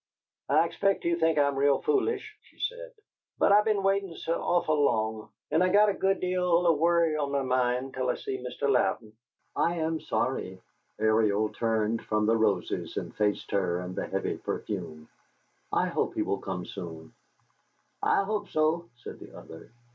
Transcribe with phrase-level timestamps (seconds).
[0.49, 2.91] "I expect you think I'm real foolish," she said,
[3.37, 7.15] "but I be'n waitin' so awful long and I got a good deal of worry
[7.15, 8.63] on my mind till I see Mr.
[8.67, 9.13] Louden."
[9.55, 10.59] "I am sorry,"
[10.97, 15.07] Ariel turned from the roses, and faced her and the heavy perfume.
[15.71, 17.13] "I hope he will come soon."
[18.01, 19.69] "I hope so," said the other.